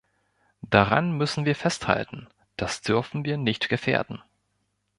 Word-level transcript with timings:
Daran 0.67 1.11
müssen 1.15 1.45
wir 1.45 1.53
festhalten, 1.55 2.27
das 2.57 2.81
dürfen 2.81 3.23
wir 3.23 3.37
nicht 3.37 3.69
gefährden. 3.69 4.19